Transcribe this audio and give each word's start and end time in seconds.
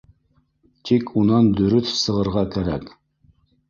Тик 0.91 1.13
унан 1.23 1.53
дөрөҫ 1.61 1.95
сығырға 2.03 2.47
кәрәк 2.57 2.95